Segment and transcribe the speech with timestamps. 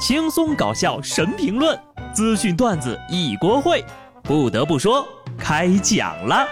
[0.00, 1.78] 轻松搞笑神评论，
[2.14, 3.84] 资讯段子一锅烩。
[4.22, 6.48] 不得不说，开讲了。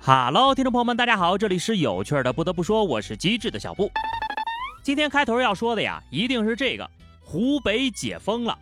[0.00, 2.32] 哈喽，听众朋友们，大家好，这里是有趣的。
[2.32, 3.90] 不得不说，我是机智的小布。
[4.82, 6.90] 今天开头要说的呀，一定是这个：
[7.20, 8.58] 湖北解封了。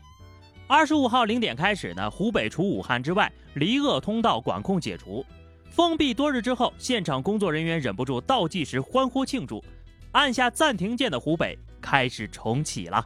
[0.67, 5.25] 二十五号零点开始呢，湖北除武汉之外，离鄂通道管控解除。
[5.71, 9.65] 封闭多日之后，现场工作人员忍不住倒计时欢呼庆祝，
[10.13, 13.05] 按下暂停键的湖北开始重启了。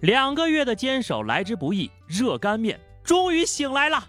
[0.00, 4.02] 两个月的坚守来之不易，热干面终于醒来了。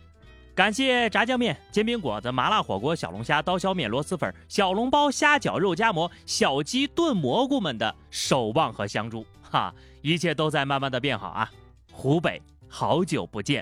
[0.55, 11.51] 感谢炸酱面、煎饼果子、麻辣火锅、小龙虾、刀削面、螺蛳粉、小笼包、虾饺、肉夹馍、小鸡炖蘑菇们的守望和相助，哈，一切都在慢慢的变好啊！
[11.91, 12.41] 湖北，
[12.75, 13.61] 好久不见。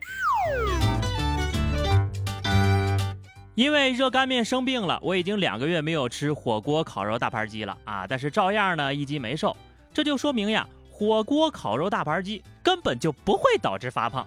[3.55, 9.55] 因为热干面生病了，我已经两个月没有吃火锅、烤肉、大盘鸡了啊，但是照样呢一斤没瘦，
[9.93, 10.65] 这就说明呀。
[10.89, 14.23] 火锅、烤肉、大盘鸡根本就不会导致发胖。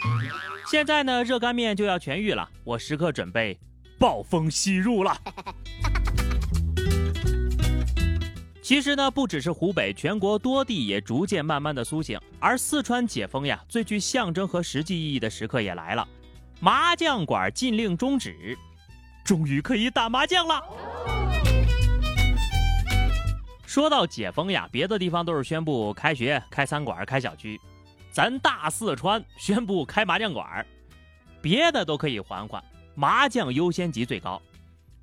[0.71, 3.59] 现在呢，热干面就要痊愈了，我时刻准备
[3.99, 5.17] 暴风吸入了。
[8.65, 12.19] 其实呢，不只是湖北，全国多地也逐渐慢慢的苏醒。
[12.41, 16.09] 而四川解封呀，最具象征和实际意义的时刻也来了，
[16.61, 18.57] 麻将馆禁令终止，
[19.23, 20.63] 终于可以打麻将了。
[23.67, 27.61] 说到解封呀，别的地方都是宣布开学、开餐馆、开小区，
[28.11, 30.67] 咱大四川宣布开麻将馆，
[31.43, 34.41] 别的都可以缓缓，麻将优先级最高。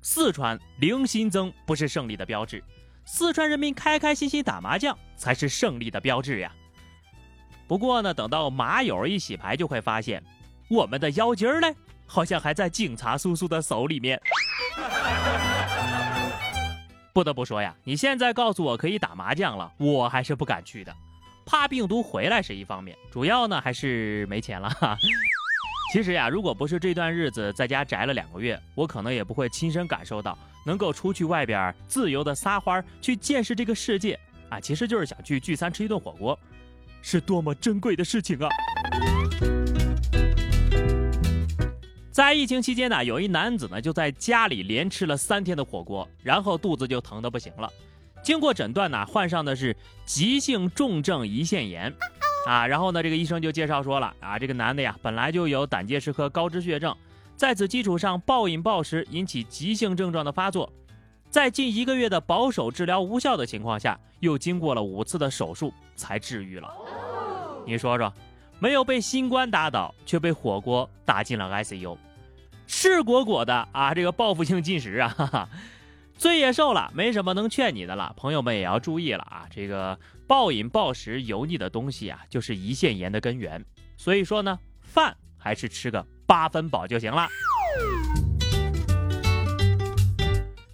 [0.00, 2.60] 四川零新增不是胜利的标志，
[3.04, 6.52] 四川人民开开心心打麻将才是胜利的标志呀。
[7.66, 10.22] 不过呢，等到麻友一洗牌，就会发现
[10.68, 11.74] 我们的妖精儿嘞，
[12.06, 14.20] 好像还在警察叔叔的手里面。
[17.12, 20.94] 不得不说呀，你现在告诉我可以打麻将了，我还是不敢去的，
[21.44, 24.70] 怕病毒回来是一方面，主要呢还是没钱了。
[24.70, 24.96] 哈。
[25.92, 36.38] 其实呀，如果不是这段日子在家宅了两个月，我可能也不会亲身感受到能够出去外边自由的撒欢，去见识这个世界啊，其实就是想去聚餐吃一顿火锅，
[37.02, 38.48] 是多么珍贵的事情啊！
[42.10, 47.70] 在疫情期间呢，有一男子呢就在家里连吃了三天的火锅，然后肚子就疼得不行了。
[48.22, 49.76] 经过诊断呢，患上的是
[50.06, 51.92] 急性重症胰腺炎，
[52.46, 56.96] 啊，然后呢，这个医生就介绍说了，啊，这个男的呀本来就有胆结石和高脂血症，
[57.36, 60.72] 在此基础上暴饮暴食引起急性症状的发作，
[61.30, 66.68] 在近一个月的保守治疗无效的情况下，又经过了五次的手术才治愈了。
[67.66, 68.12] 你说说。
[68.58, 71.98] 没有被新冠打倒，却被火锅打进了 ICU，
[72.68, 73.92] 赤果果的啊！
[73.92, 75.48] 这个报复性进食啊，哈哈，
[76.16, 78.14] 罪也受了，没什么能劝你的了。
[78.16, 79.46] 朋友们也要注意了啊！
[79.50, 83.64] 这个暴饮暴食、油腻的东西啊，就是胰腺炎的根源。
[83.96, 87.28] 所以说呢，饭还是吃个八分饱就行了。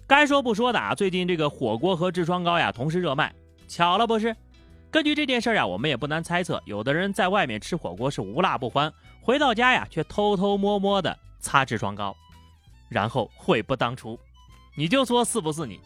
[0.05, 3.33] 该说不说的啊，最近这个火锅和痔疮膏呀同时热卖，
[3.67, 4.35] 巧了不是？
[4.91, 12.15] 根据这件事呀，我们也不难猜测，有的人在外面吃火锅是无辣不欢，回到家呀却偷偷摸摸的擦痔疮膏，
[12.87, 14.19] 然后悔不当初。
[14.79, 15.77] 你就说是不是你？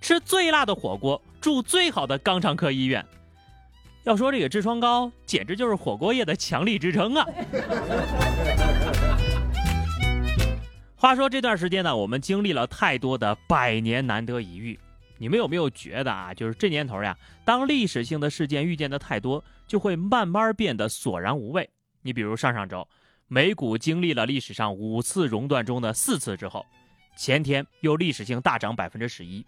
[0.00, 3.04] 吃最辣的火锅，住最好的肛肠科医院。
[4.04, 7.26] 要说这个痔疮膏，简直就是火锅业的强力支撑啊！
[10.94, 14.78] 话说这段时间呢，我们经历了太多的百年难得一遇。
[15.18, 21.68] 你们有没有觉得啊，就是这年头呀，当历史性的事件遇见的太多，就会慢慢变得索然无味。
[22.00, 22.86] 你比如上上周，
[23.26, 26.64] 美股经历了历史上五次熔断中的四次之后，
[27.16, 29.44] 前天又历史性大涨百分之十一。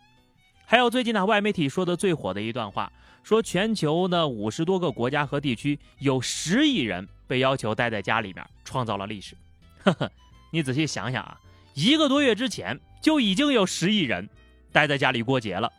[0.64, 2.92] 还有最近呢，外媒体说的最火的一段话，
[3.22, 9.36] 说全球呢五十多个国家和地区有十亿人被要求待在家里面，创造了历史。
[9.84, 10.10] 呵呵，
[10.50, 11.38] 你仔细想想啊，
[11.74, 14.28] 一个多月之前就已经有十亿人。
[14.74, 15.70] 待在家里过节了，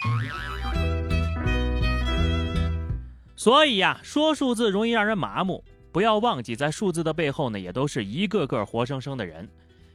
[3.35, 5.63] 所以呀，说数字容易让人麻木。
[5.91, 9.49] 不要忘记，在数字的背后呢，也都是一个个活生生的人。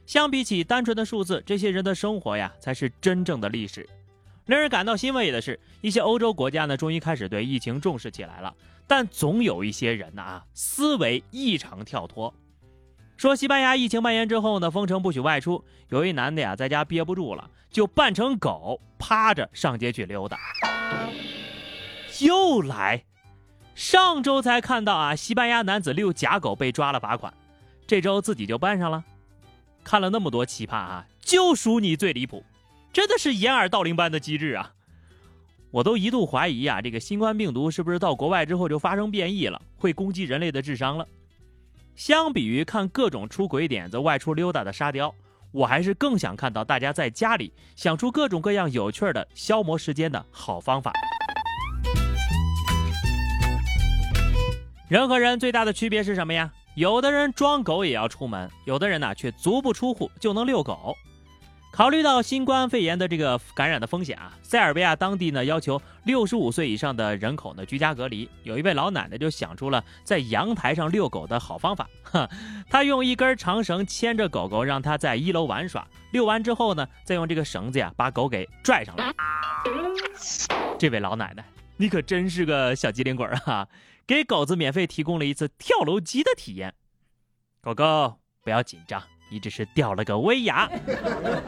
[0.09, 3.87] 相比起单纯的数字，这些人的生活呀，才是真正的历史。
[4.47, 8.51] 令人感到欣慰的是，一些欧洲国家呢，终于开始对疫情重视起来了。
[8.87, 12.33] 但总有一些人呢，啊，思维异常跳脱。
[13.17, 15.63] 说西班牙疫情蔓延之后呢，封城不许外出。
[15.89, 20.39] 有一男的呀，在家憋不住了，就扮成狗，趴着上街去溜达。
[22.19, 23.03] 又来，
[23.75, 27.31] 上周才看到啊，西班牙男子遛假狗被抓了罚款。
[27.85, 29.03] 这周自己就办上了。
[29.89, 32.45] 看了那么多奇葩啊，就属你最离谱，
[32.93, 34.71] 真的是掩耳盗铃般的机智啊！
[35.71, 41.07] 我都一度怀疑啊，这个新冠病毒是不是到国外之后就发生变异了，会攻击人类的智商了？
[41.95, 45.11] 相比于看各种出轨点子、外出溜达的沙雕，
[45.51, 50.93] 我还是更想看到大家在家里想出各种各样有趣的消磨时间的好方法。
[54.87, 56.53] 人和人最大的区别是什么呀？
[56.79, 60.95] 有的人装狗也要出门，有的人呢却足不出户就能遛狗。
[61.73, 68.29] 考虑到新冠肺炎的这个感染的风险啊，塞尔维亚当地呢要求六十五岁以上的人口呢居家隔离。
[68.43, 72.29] 有一位老奶奶就想出了在阳台上遛狗的好方法，哈，
[72.69, 75.85] 她用一根长绳牵着狗狗，让它在一楼玩耍。
[76.13, 79.13] 遛完之后呢，再用这个绳子呀把狗给拽上来。
[80.77, 81.43] 这位老奶奶，
[81.75, 83.67] 你可真是个小机灵鬼啊！
[84.09, 86.73] 给狗子免费提供了一次跳楼机的体验。
[87.61, 90.67] 狗狗不要紧张，你只是掉了个威亚。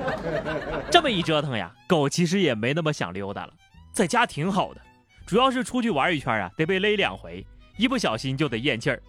[0.92, 3.54] 这么一折腾呀，狗其实也没那么想溜达了，
[3.92, 4.82] 在家挺好的。
[5.26, 7.44] 主要是出去玩一圈啊，得被勒两回，
[7.78, 9.02] 一不小心就得咽气儿。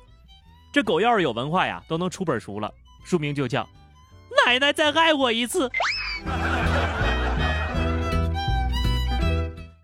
[0.73, 2.73] 这狗要是有文化呀，都能出本书了，
[3.05, 3.65] 书名就叫
[4.47, 5.69] 《奶奶再爱我一次》。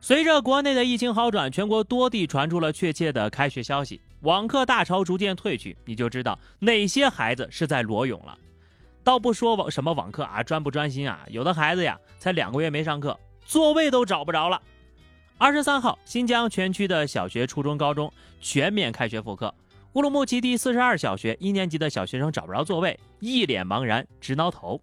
[0.08, 8.34] 随着国内的疫情好转，全国多地传出了确切的开学消息，网课大潮逐渐退去，你就知道哪些孩子是在裸泳了。
[9.05, 14.58] 倒不说网什么网课啊，专不专心啊，有的孩子呀，才两个月没上课，座位都找不着了。
[15.37, 19.54] 二十三号，新疆全区的小学、初中、高中全面开学复课，
[19.93, 24.81] 乌鲁木齐第四十二小学一年级的小学生找不着座位，一脸茫然，直挠头。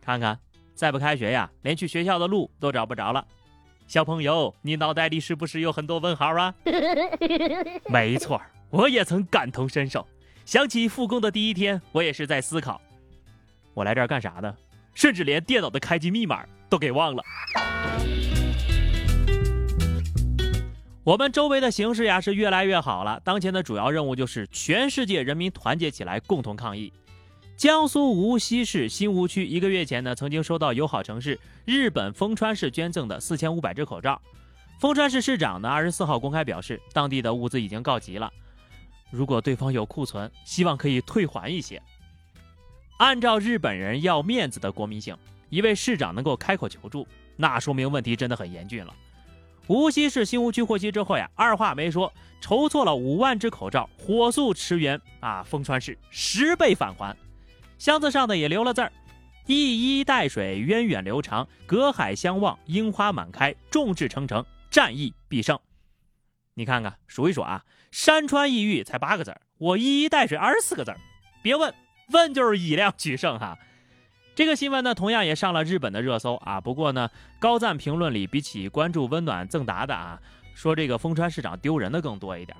[0.00, 0.36] 看看，
[0.74, 3.24] 再不开学呀，连去学校的路都找不着了。
[3.86, 6.54] 小朋友，你脑袋里是不是有很多问号啊？
[7.86, 8.40] 没错，
[8.70, 10.06] 我也曾感同身受。
[10.44, 12.80] 想起复工的第一天，我也是在思考，
[13.72, 14.54] 我来这儿干啥呢？
[14.94, 17.22] 甚至连电脑的开机密码都给忘了。
[21.04, 26.90] 我们周围的形势呀是越来越好了，当前的主要任务就是全世界人民团结起来，共同抗疫。
[27.56, 34.20] 江苏无锡市新吴区一个月前呢，曾经收到友好城市日本丰川市捐赠的四千五百只口罩。
[34.80, 38.30] 丰川市市长呢，二十四号公开表示，当地的物资已经告急了。
[39.08, 41.80] 如果对方有库存，希望可以退还一些。
[42.98, 45.16] 按照日本人要面子的国民性，
[45.48, 47.06] 一位市长能够开口求助，
[47.36, 48.92] 那说明问题真的很严峻了。
[49.68, 57.16] 无锡市新吴区获悉之后呀，二话没说，筹措了五万只口罩，火速驰援啊丰川市，十倍返还。
[57.84, 58.90] 箱子上呢也留了字儿
[59.44, 63.54] ：“一衣带水，源远流长；隔海相望，樱花满开。
[63.70, 65.60] 众志成城，战役必胜。”
[66.56, 70.98] 你看看，数一数啊，山川异域才八个字儿，我一衣带水二十四个字儿。
[71.42, 71.74] 别问，
[72.08, 73.58] 问就是以量取胜哈。
[74.34, 76.58] 这个新闻呢，同样也上了日本的热搜啊。
[76.58, 80.18] 不过呢，高赞评论里比起关注温暖赠答的啊，
[80.54, 82.56] 说这个丰川市长丢人的更多一点。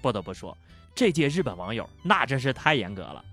[0.00, 0.56] 不得不说，
[0.94, 3.24] 这届日本网友那真是太严格了。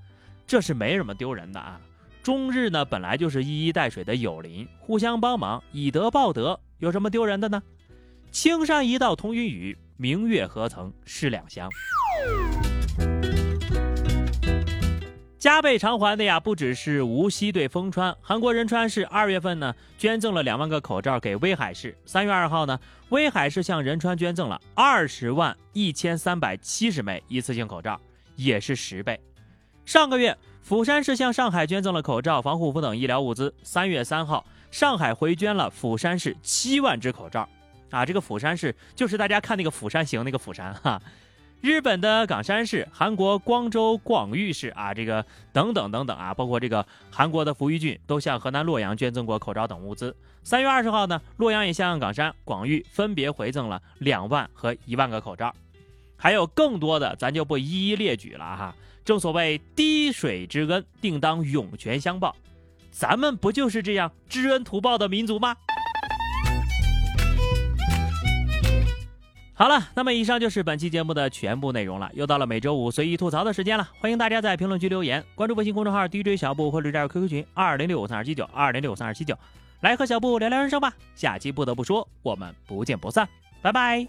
[0.45, 1.79] 这是没什么丢人的啊，
[2.21, 7.61] 中日呢本来就是一衣带水的友邻，互相帮忙，以德报德，有什么丢人的呢？
[8.31, 11.69] 青山一道同云雨，明月何曾是两乡。
[15.39, 27.99] 加倍偿还的呀，不只是无锡对丰川，韩国仁川市二月份呢捐赠了两万个口罩给威海市，三月二号呢，威海市向仁川捐赠了二十万一千三百七十枚一次性口罩，
[28.35, 29.19] 也是十倍。
[29.85, 33.53] 上个月，釜山市向上海捐赠了口罩、防护服等医疗物资。
[33.63, 37.47] 三月三号，上海回捐了釜山市七万只口罩。
[37.89, 41.01] 啊，这个釜山市就是大家看那个《釜山行》那个釜山哈。
[41.59, 50.15] 日本的冈山市、韩国光州广域市啊，这个等等等等啊，包括这个韩国的扶余郡都向河南洛阳捐赠过口罩等物资。
[50.43, 55.53] 三月二十号呢，洛阳也向冈山、广域分别回赠了两万和一万个口罩。
[56.23, 58.73] 还有更多的，咱就不一一列举了哈。
[59.03, 62.33] 正所谓滴水之恩，定当涌泉相报，
[62.91, 65.53] 咱们不就是这样知恩图报的民族吗？
[69.53, 72.09] 好了，那么以上就是本期节目的全部内容了。
[72.13, 79.37] 又到了每周五随意吐槽的时间了，欢迎大家在评论区留言，关注微信公众号 DJ 小布或者加入 QQ 群二零六五三二七九二零六五三二七九，
[79.81, 80.93] 来和小布聊聊人生吧。
[81.15, 83.27] 下期不得不说，我们不见不散，
[83.61, 84.07] 拜拜。